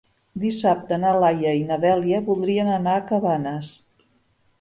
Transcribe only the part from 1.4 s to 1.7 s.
i